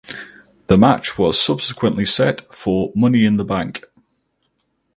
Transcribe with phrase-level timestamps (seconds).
[0.65, 3.83] The match was subsequently set for Money in the Bank.